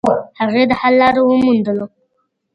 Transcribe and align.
هغې 0.39 0.63
د 0.69 0.71
حل 0.79 0.93
لاره 1.01 1.21
وموندله. 1.23 1.85